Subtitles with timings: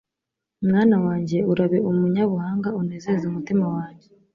[0.67, 4.07] Mwana wanjye urabe umunyabuhanga unezeze umutima wanjye